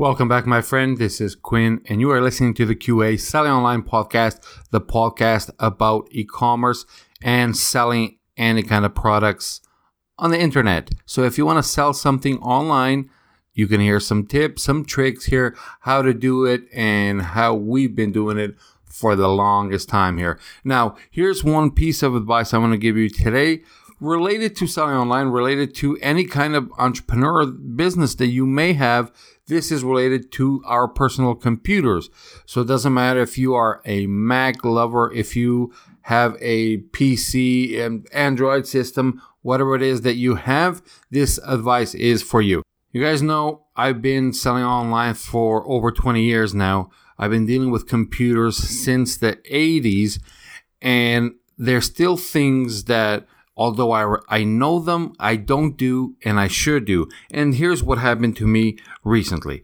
Welcome 0.00 0.28
back, 0.28 0.46
my 0.46 0.62
friend. 0.62 0.96
This 0.96 1.20
is 1.20 1.34
Quinn, 1.34 1.82
and 1.84 2.00
you 2.00 2.10
are 2.10 2.22
listening 2.22 2.54
to 2.54 2.64
the 2.64 2.74
QA 2.74 3.20
Selling 3.20 3.52
Online 3.52 3.82
Podcast, 3.82 4.40
the 4.70 4.80
podcast 4.80 5.50
about 5.58 6.08
e 6.10 6.24
commerce 6.24 6.86
and 7.22 7.54
selling 7.54 8.16
any 8.34 8.62
kind 8.62 8.86
of 8.86 8.94
products 8.94 9.60
on 10.16 10.30
the 10.30 10.40
internet. 10.40 10.88
So, 11.04 11.24
if 11.24 11.36
you 11.36 11.44
want 11.44 11.58
to 11.58 11.62
sell 11.62 11.92
something 11.92 12.38
online, 12.38 13.10
you 13.52 13.66
can 13.66 13.82
hear 13.82 14.00
some 14.00 14.26
tips, 14.26 14.62
some 14.62 14.86
tricks 14.86 15.26
here, 15.26 15.54
how 15.80 16.00
to 16.00 16.14
do 16.14 16.46
it, 16.46 16.62
and 16.72 17.20
how 17.20 17.52
we've 17.52 17.94
been 17.94 18.10
doing 18.10 18.38
it 18.38 18.54
for 18.86 19.14
the 19.14 19.28
longest 19.28 19.90
time 19.90 20.16
here. 20.16 20.40
Now, 20.64 20.96
here's 21.10 21.44
one 21.44 21.72
piece 21.72 22.02
of 22.02 22.14
advice 22.14 22.54
I'm 22.54 22.62
going 22.62 22.72
to 22.72 22.78
give 22.78 22.96
you 22.96 23.10
today 23.10 23.64
related 24.00 24.56
to 24.56 24.66
selling 24.66 24.96
online, 24.96 25.28
related 25.28 25.74
to 25.76 25.96
any 25.98 26.24
kind 26.24 26.56
of 26.56 26.72
entrepreneur 26.78 27.46
business 27.46 28.14
that 28.16 28.28
you 28.28 28.46
may 28.46 28.72
have 28.72 29.12
this 29.50 29.72
is 29.72 29.82
related 29.82 30.30
to 30.30 30.62
our 30.64 30.86
personal 30.86 31.34
computers. 31.34 32.08
So 32.46 32.60
it 32.60 32.68
doesn't 32.68 32.94
matter 32.94 33.20
if 33.20 33.36
you 33.36 33.54
are 33.54 33.82
a 33.84 34.06
Mac 34.06 34.64
lover, 34.64 35.12
if 35.12 35.34
you 35.34 35.72
have 36.02 36.36
a 36.40 36.78
PC 36.92 37.78
and 37.78 38.06
Android 38.12 38.66
system, 38.66 39.20
whatever 39.42 39.74
it 39.74 39.82
is 39.82 40.02
that 40.02 40.14
you 40.14 40.36
have, 40.36 40.82
this 41.10 41.38
advice 41.44 41.94
is 41.94 42.22
for 42.22 42.40
you. 42.40 42.62
You 42.92 43.02
guys 43.02 43.22
know 43.22 43.66
I've 43.76 44.00
been 44.00 44.32
selling 44.32 44.64
online 44.64 45.14
for 45.14 45.68
over 45.68 45.90
20 45.90 46.22
years 46.22 46.54
now. 46.54 46.90
I've 47.18 47.30
been 47.32 47.46
dealing 47.46 47.70
with 47.70 47.88
computers 47.88 48.56
since 48.56 49.16
the 49.16 49.36
80s, 49.50 50.20
and 50.80 51.32
there's 51.58 51.86
still 51.86 52.16
things 52.16 52.84
that 52.84 53.26
although 53.60 53.92
I, 53.92 54.16
I 54.30 54.42
know 54.42 54.80
them, 54.80 55.12
I 55.20 55.36
don't 55.36 55.76
do, 55.76 56.16
and 56.24 56.40
I 56.40 56.48
should 56.48 56.86
do. 56.86 57.08
And 57.30 57.56
here's 57.56 57.82
what 57.82 57.98
happened 57.98 58.34
to 58.38 58.46
me 58.46 58.78
recently. 59.04 59.62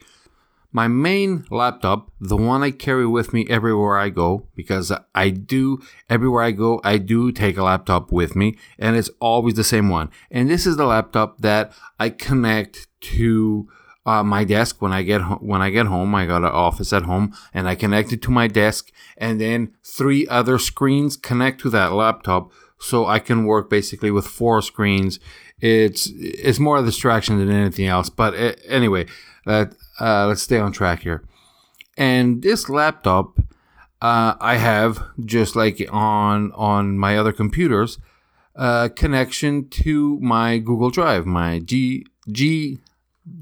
My 0.71 0.87
main 0.87 1.47
laptop, 1.51 2.11
the 2.21 2.37
one 2.37 2.63
I 2.63 2.73
carry 2.73 3.07
with 3.07 3.33
me 3.33 3.47
everywhere 3.49 3.97
I 3.97 4.11
go, 4.11 4.49
because 4.55 4.93
I 5.15 5.31
do, 5.31 5.81
everywhere 6.11 6.43
I 6.43 6.51
go, 6.51 6.79
I 6.85 6.99
do 6.99 7.33
take 7.33 7.57
a 7.57 7.63
laptop 7.63 8.13
with 8.13 8.37
me, 8.37 8.59
and 8.79 8.97
it's 8.97 9.09
always 9.19 9.55
the 9.55 9.65
same 9.65 9.89
one. 9.89 10.11
And 10.31 10.51
this 10.51 10.67
is 10.67 10.77
the 10.77 10.85
laptop 10.85 11.41
that 11.41 11.73
I 11.99 12.11
connect 12.11 12.89
to 13.15 13.67
uh, 14.05 14.23
my 14.23 14.45
desk 14.45 14.83
when 14.83 14.93
I 14.93 15.03
get 15.05 15.23
ho- 15.23 15.41
when 15.41 15.63
I 15.63 15.71
get 15.71 15.87
home. 15.87 16.15
I 16.15 16.27
got 16.27 16.45
an 16.45 16.51
office 16.51 16.93
at 16.93 17.05
home, 17.05 17.35
and 17.55 17.67
I 17.67 17.75
connect 17.75 18.13
it 18.13 18.21
to 18.23 18.31
my 18.31 18.47
desk, 18.47 18.93
and 19.17 19.41
then 19.41 19.73
three 19.83 20.29
other 20.29 20.59
screens 20.59 21.17
connect 21.17 21.63
to 21.63 21.71
that 21.71 21.95
laptop 21.95 22.53
so 22.79 23.07
I 23.07 23.19
can 23.19 23.47
work 23.47 23.71
basically 23.71 24.11
with 24.11 24.27
four 24.27 24.63
screens. 24.63 25.19
It's 25.61 26.11
it's 26.15 26.59
more 26.59 26.79
a 26.79 26.85
distraction 26.85 27.39
than 27.39 27.51
anything 27.51 27.87
else. 27.87 28.11
But 28.11 28.35
anyway, 28.67 29.07
uh, 29.47 29.67
uh, 30.01 30.27
let's 30.27 30.43
stay 30.43 30.59
on 30.59 30.73
track 30.73 31.03
here. 31.03 31.23
And 31.97 32.43
this 32.43 32.69
laptop, 32.69 33.39
uh, 34.03 34.35
I 34.39 34.57
have 34.57 35.03
just 35.25 35.57
like 35.57 35.83
on 35.91 36.53
on 36.53 36.99
my 36.99 37.17
other 37.17 37.33
computers, 37.33 37.99
uh, 38.55 38.91
connection 38.95 39.69
to 39.69 40.19
my 40.21 40.59
Google 40.59 40.91
Drive, 40.91 41.25
my 41.25 41.61
G 41.61 42.05
G 42.31 42.79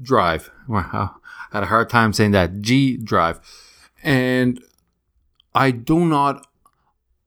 Drive. 0.01 0.49
Wow, 0.69 1.15
I 1.51 1.57
had 1.57 1.63
a 1.63 1.67
hard 1.67 1.89
time 1.89 2.13
saying 2.13 2.31
that 2.31 2.61
G 2.61 2.95
Drive, 2.95 3.39
and 4.01 4.63
I 5.53 5.71
do 5.71 6.05
not 6.05 6.47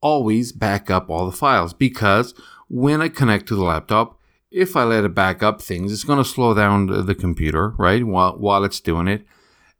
always 0.01 0.51
back 0.51 0.89
up 0.89 1.09
all 1.09 1.25
the 1.25 1.35
files 1.35 1.73
because 1.73 2.33
when 2.67 3.01
I 3.01 3.09
connect 3.09 3.47
to 3.47 3.55
the 3.55 3.63
laptop, 3.63 4.19
if 4.51 4.75
I 4.75 4.83
let 4.83 5.03
it 5.03 5.13
back 5.13 5.43
up 5.43 5.61
things, 5.61 5.91
it's 5.91 6.03
going 6.03 6.17
to 6.17 6.29
slow 6.29 6.53
down 6.53 7.05
the 7.05 7.15
computer, 7.15 7.69
right, 7.77 8.03
while, 8.03 8.33
while 8.37 8.63
it's 8.63 8.79
doing 8.79 9.07
it. 9.07 9.25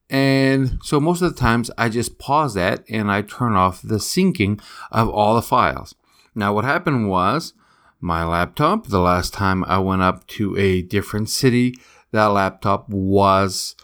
And 0.09 0.79
so 0.83 0.99
most 0.99 1.21
of 1.21 1.33
the 1.33 1.39
times 1.39 1.69
I 1.77 1.89
just 1.89 2.17
pause 2.17 2.55
that 2.55 2.83
and 2.89 3.11
I 3.11 3.21
turn 3.21 3.55
off 3.55 3.81
the 3.81 3.95
syncing 3.97 4.61
of 4.91 5.07
all 5.07 5.35
the 5.35 5.41
files. 5.41 5.95
Now, 6.33 6.53
what 6.53 6.65
happened 6.65 7.09
was 7.09 7.53
my 7.99 8.23
laptop, 8.23 8.87
the 8.87 8.99
last 8.99 9.33
time 9.33 9.63
I 9.65 9.77
went 9.79 10.01
up 10.01 10.25
to 10.27 10.57
a 10.57 10.81
different 10.81 11.29
city, 11.29 11.75
that 12.11 12.27
laptop 12.27 12.89
was 12.89 13.75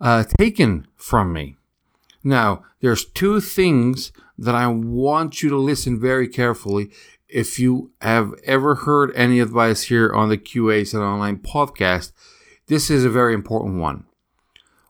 uh, 0.00 0.24
taken 0.38 0.86
from 0.96 1.32
me. 1.32 1.56
Now, 2.22 2.64
there's 2.80 3.04
two 3.04 3.40
things 3.40 4.12
that 4.38 4.54
I 4.54 4.66
want 4.66 5.42
you 5.42 5.48
to 5.50 5.56
listen 5.56 6.00
very 6.00 6.28
carefully. 6.28 6.90
If 7.28 7.58
you 7.58 7.92
have 8.00 8.32
ever 8.44 8.74
heard 8.76 9.12
any 9.14 9.40
advice 9.40 9.84
here 9.84 10.12
on 10.12 10.28
the 10.28 10.38
QAs 10.38 10.88
Set 10.88 11.00
Online 11.00 11.38
podcast, 11.38 12.12
this 12.66 12.90
is 12.90 13.04
a 13.04 13.10
very 13.10 13.34
important 13.34 13.80
one. 13.80 14.04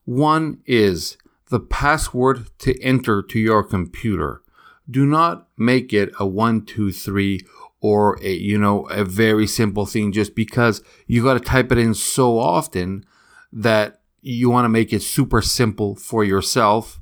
One 0.04 0.60
is 0.66 1.16
the 1.50 1.60
password 1.60 2.46
to 2.60 2.80
enter 2.82 3.22
to 3.22 3.38
your 3.38 3.62
computer. 3.62 4.42
Do 4.90 5.06
not 5.06 5.48
make 5.56 5.92
it 5.92 6.10
a 6.18 6.26
one, 6.26 6.64
two, 6.64 6.92
three, 6.92 7.40
or 7.84 8.18
a 8.22 8.32
you 8.32 8.56
know 8.56 8.86
a 8.88 9.04
very 9.04 9.46
simple 9.46 9.84
thing 9.84 10.10
just 10.10 10.34
because 10.34 10.82
you 11.06 11.22
got 11.22 11.34
to 11.34 11.40
type 11.40 11.70
it 11.70 11.76
in 11.76 11.92
so 11.92 12.38
often 12.38 13.04
that 13.52 14.00
you 14.22 14.48
want 14.48 14.64
to 14.64 14.70
make 14.70 14.90
it 14.90 15.02
super 15.02 15.42
simple 15.42 15.94
for 15.94 16.24
yourself 16.24 16.98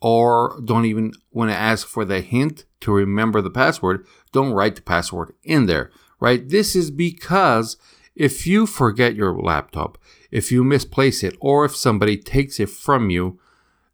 or 0.00 0.60
don't 0.64 0.84
even 0.84 1.12
want 1.32 1.50
to 1.50 1.56
ask 1.56 1.86
for 1.86 2.04
the 2.04 2.20
hint 2.20 2.64
to 2.80 2.92
remember 2.92 3.40
the 3.40 3.50
password, 3.50 4.06
don't 4.32 4.52
write 4.52 4.76
the 4.76 4.82
password 4.82 5.34
in 5.42 5.66
there, 5.66 5.90
right? 6.20 6.48
This 6.48 6.76
is 6.76 6.90
because 6.90 7.76
if 8.14 8.46
you 8.46 8.66
forget 8.66 9.14
your 9.14 9.36
laptop, 9.40 9.98
if 10.30 10.52
you 10.52 10.62
misplace 10.62 11.22
it, 11.22 11.36
or 11.40 11.64
if 11.64 11.74
somebody 11.74 12.16
takes 12.16 12.60
it 12.60 12.68
from 12.68 13.10
you, 13.10 13.38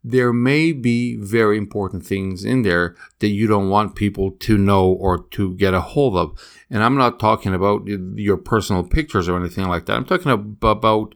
there 0.03 0.31
may 0.31 0.71
be 0.71 1.15
very 1.15 1.57
important 1.57 2.05
things 2.05 2.45
in 2.45 2.61
there 2.61 2.95
that 3.19 3.29
you 3.29 3.47
don't 3.47 3.69
want 3.69 3.95
people 3.95 4.29
to 4.29 4.55
know 4.55 4.87
or 4.87 5.23
to 5.29 5.55
get 5.55 5.73
a 5.73 5.81
hold 5.81 6.15
of. 6.15 6.39
And 6.69 6.83
I'm 6.83 6.95
not 6.95 7.19
talking 7.19 7.55
about 7.55 7.87
your 7.87 8.37
personal 8.37 8.83
pictures 8.83 9.27
or 9.27 9.35
anything 9.35 9.67
like 9.67 9.87
that. 9.87 9.97
I'm 9.97 10.05
talking 10.05 10.31
about 10.31 11.15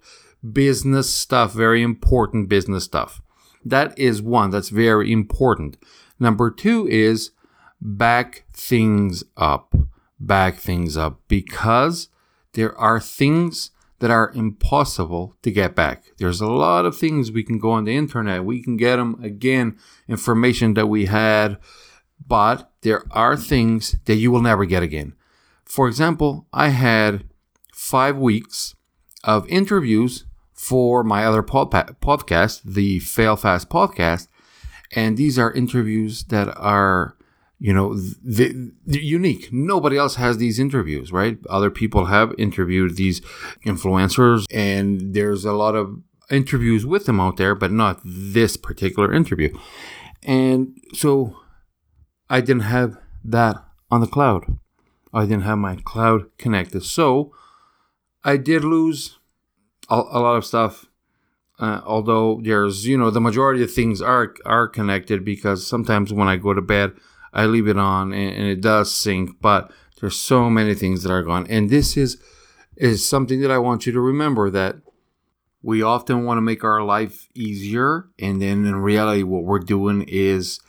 business 0.52 1.14
stuff, 1.14 1.54
very 1.54 1.84
important 1.84 2.50
business 2.50 2.84
stuff. 2.84 3.22
That 3.64 3.98
is 3.98 4.22
one 4.22 4.50
that's 4.52 4.70
very 4.70 5.12
important. 5.12 5.78
Number 6.20 6.50
two 6.52 6.88
is 6.88 7.32
back 7.82 8.46
things 8.54 9.24
up. 9.38 9.76
Back 10.20 10.58
things 10.58 10.98
up 10.98 11.22
because 11.28 12.10
there 12.54 12.78
are 12.78 13.00
things 13.00 13.72
that 14.00 14.12
are 14.12 14.32
impossible 14.34 15.36
to 15.44 15.52
get 15.52 15.76
back. 15.76 16.04
There's 16.18 16.42
a 16.42 16.48
lot 16.48 16.86
of 16.86 16.98
things 16.98 17.32
we 17.32 17.44
can 17.44 17.60
go 17.60 17.72
on 17.72 17.86
the 17.86 17.96
internet. 17.96 18.46
We 18.46 18.64
can 18.64 18.78
get 18.78 18.96
them 18.96 19.22
again, 19.24 19.78
information 20.08 20.74
that 20.74 20.88
we 20.88 21.06
had, 21.06 21.58
but 22.26 22.72
there 22.82 23.04
are 23.12 23.38
things 23.38 23.98
that 24.06 24.16
you 24.16 24.32
will 24.32 24.42
never 24.42 24.66
get 24.66 24.84
again. 24.84 25.16
For 25.66 25.88
example, 25.88 26.48
I 26.52 26.70
had 26.70 27.26
five 27.74 28.18
weeks 28.18 28.76
of 29.24 29.48
interviews 29.48 30.26
for 30.60 31.06
my 31.06 31.24
other 31.24 31.42
pod- 31.42 31.72
podcast, 32.02 32.62
the 32.66 33.00
Fail 33.00 33.38
Fast 33.38 33.70
podcast. 33.70 34.28
And 34.94 35.16
these 35.16 35.40
are 35.40 35.54
interviews 35.54 36.26
that 36.26 36.54
are, 36.58 37.16
you 37.60 37.74
know, 37.74 37.96
the, 37.96 38.74
the 38.86 39.00
unique. 39.00 39.54
Nobody 39.54 39.96
else 39.96 40.16
has 40.16 40.38
these 40.38 40.60
interviews, 40.60 41.14
right? 41.14 41.38
Other 41.50 41.72
people 41.72 42.08
have 42.08 42.36
interviewed 42.38 42.98
these 42.98 43.22
influencers, 43.66 44.44
and 44.52 45.14
there's 45.14 45.46
a 45.46 45.54
lot 45.54 45.76
of 45.76 46.02
interviews 46.30 46.86
with 46.86 47.06
them 47.06 47.22
out 47.22 47.38
there, 47.38 47.56
but 47.56 47.72
not 47.72 48.02
this 48.04 48.58
particular 48.58 49.14
interview. 49.14 49.58
And 50.24 50.78
so 50.94 51.38
I 52.30 52.42
didn't 52.42 52.64
have 52.64 52.98
that 53.24 53.56
on 53.90 54.02
the 54.02 54.08
cloud. 54.08 54.58
I 55.14 55.22
didn't 55.22 55.44
have 55.44 55.58
my 55.58 55.78
cloud 55.78 56.26
connected. 56.38 56.84
So 56.84 57.34
I 58.26 58.36
did 58.36 58.66
lose 58.66 59.19
a, 59.90 60.20
lot 60.20 60.36
of 60.36 60.46
stuff. 60.46 60.86
Uh, 61.60 61.82
although 61.86 62.40
there's, 62.44 62.88
you 62.88 62.98
know, 62.98 63.10
the 63.10 63.22
majority 63.22 63.62
of 63.64 63.72
things 63.72 64.02
are 64.02 64.34
are 64.46 64.68
connected 64.68 65.26
because 65.26 65.68
sometimes 65.68 66.14
when 66.14 66.28
I 66.28 66.38
go 66.38 66.54
to 66.54 66.62
bed, 66.62 66.94
I 67.34 67.46
leave 67.46 67.68
it 67.68 67.78
on 67.78 68.14
and, 68.14 68.36
and 68.36 68.48
it 68.48 68.62
does 68.62 68.94
sync. 68.94 69.42
But 69.42 69.72
there's 70.00 70.18
so 70.18 70.50
many 70.50 70.74
things 70.74 71.04
that 71.04 71.12
are 71.12 71.24
gone, 71.24 71.46
and 71.48 71.70
this 71.70 71.98
is 71.98 72.22
is 72.78 73.08
something 73.08 73.42
that 73.42 73.52
I 73.52 73.58
want 73.58 73.86
you 73.86 73.92
to 73.92 74.00
remember 74.00 74.50
that 74.50 74.78
we 75.62 75.82
often 75.82 76.24
want 76.24 76.38
to 76.38 76.42
make 76.42 76.64
our 76.64 76.82
life 76.82 77.28
easier, 77.36 78.08
and 78.18 78.42
then 78.42 78.66
in 78.66 78.76
reality, 78.78 79.24
what 79.24 79.44
we're 79.44 79.60
doing 79.60 80.06
is 80.08 80.62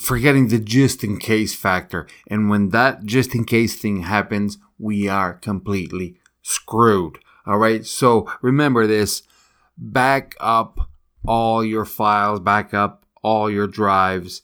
forgetting 0.00 0.48
the 0.48 0.58
just 0.58 1.04
in 1.04 1.18
case 1.18 1.54
factor. 1.54 2.06
And 2.26 2.50
when 2.50 2.70
that 2.70 3.04
just 3.04 3.34
in 3.34 3.44
case 3.44 3.76
thing 3.76 4.02
happens, 4.02 4.58
we 4.78 5.08
are 5.08 5.34
completely 5.34 6.16
screwed. 6.42 7.18
All 7.48 7.56
right. 7.56 7.84
So 7.86 8.30
remember 8.42 8.86
this 8.86 9.22
back 9.78 10.34
up 10.38 10.90
all 11.26 11.64
your 11.64 11.86
files, 11.86 12.40
back 12.40 12.74
up 12.74 13.06
all 13.22 13.50
your 13.50 13.66
drives, 13.66 14.42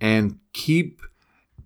and 0.00 0.40
keep 0.52 1.00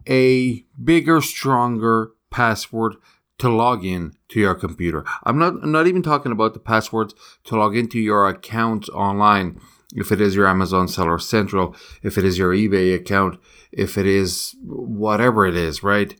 a 0.07 0.67
bigger, 0.83 1.23
stronger 1.23 2.13
password 2.31 2.97
to 3.39 3.49
log 3.49 3.83
in 3.85 4.13
to 4.29 4.39
your 4.39 4.55
computer. 4.55 5.05
I'm 5.23 5.39
not 5.39 5.55
I'm 5.63 5.73
not 5.73 5.87
even 5.87 6.03
talking 6.03 6.33
about 6.33 6.53
the 6.53 6.61
passwords 6.61 7.15
to 7.45 7.57
log 7.57 7.75
into 7.75 7.99
your 7.99 8.29
account 8.29 8.91
online. 8.91 9.59
If 9.95 10.13
it 10.13 10.21
is 10.21 10.35
your 10.35 10.47
Amazon 10.47 10.89
Seller 10.89 11.19
Central, 11.19 11.75
if 12.03 12.19
it 12.19 12.25
is 12.25 12.37
your 12.37 12.53
eBay 12.53 12.95
account, 12.95 13.41
if 13.73 13.97
it 13.97 14.07
is 14.07 14.55
whatever 14.63 15.47
it 15.47 15.57
is, 15.57 15.83
right? 15.83 16.15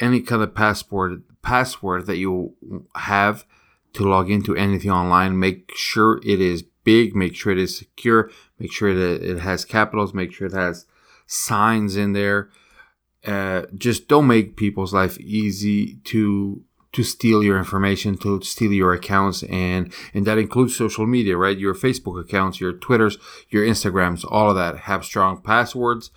Any 0.00 0.22
kind 0.22 0.42
of 0.42 0.54
passport 0.54 1.20
password 1.42 2.06
that 2.06 2.16
you 2.16 2.54
have 2.94 3.44
to 3.94 4.08
log 4.08 4.30
into 4.30 4.56
anything 4.56 4.90
online, 4.90 5.38
make 5.38 5.72
sure 5.74 6.20
it 6.24 6.40
is 6.40 6.62
big, 6.84 7.14
make 7.14 7.34
sure 7.34 7.52
it 7.52 7.58
is 7.58 7.76
secure, 7.76 8.30
make 8.58 8.72
sure 8.72 8.94
that 8.94 9.22
it 9.22 9.40
has 9.40 9.64
capitals, 9.64 10.14
make 10.14 10.32
sure 10.32 10.46
it 10.46 10.52
has 10.52 10.86
signs 11.26 11.96
in 11.96 12.12
there. 12.12 12.50
Uh, 13.26 13.62
just 13.76 14.08
don't 14.08 14.26
make 14.26 14.56
people's 14.56 14.94
life 14.94 15.18
easy 15.20 15.96
to 16.04 16.62
to 16.92 17.02
steal 17.02 17.44
your 17.44 17.58
information, 17.58 18.16
to 18.16 18.40
steal 18.40 18.72
your 18.72 18.94
accounts, 18.94 19.42
and 19.44 19.92
and 20.14 20.26
that 20.26 20.38
includes 20.38 20.74
social 20.74 21.06
media, 21.06 21.36
right? 21.36 21.58
Your 21.58 21.74
Facebook 21.74 22.18
accounts, 22.18 22.60
your 22.60 22.72
Twitters, 22.72 23.18
your 23.50 23.64
Instagrams, 23.66 24.24
all 24.28 24.48
of 24.48 24.56
that 24.56 24.78
have 24.88 25.04
strong 25.04 25.42
passwords, 25.42 26.10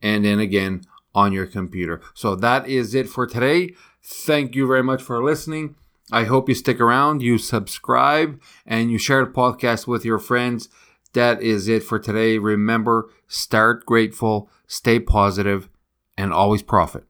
and 0.00 0.24
then 0.24 0.38
again 0.38 0.82
on 1.14 1.32
your 1.32 1.46
computer. 1.46 2.00
So 2.14 2.34
that 2.36 2.66
is 2.68 2.94
it 2.94 3.08
for 3.08 3.26
today. 3.26 3.74
Thank 4.02 4.54
you 4.54 4.66
very 4.66 4.82
much 4.82 5.02
for 5.02 5.22
listening. 5.22 5.76
I 6.12 6.24
hope 6.24 6.48
you 6.48 6.54
stick 6.54 6.80
around, 6.80 7.22
you 7.22 7.38
subscribe, 7.38 8.40
and 8.66 8.90
you 8.90 8.98
share 8.98 9.24
the 9.24 9.30
podcast 9.30 9.86
with 9.86 10.04
your 10.04 10.18
friends. 10.18 10.68
That 11.14 11.42
is 11.42 11.68
it 11.68 11.82
for 11.82 11.98
today. 11.98 12.38
Remember, 12.38 13.08
start 13.26 13.86
grateful, 13.86 14.50
stay 14.66 15.00
positive, 15.00 15.68
and 16.18 16.32
always 16.32 16.62
profit. 16.62 17.04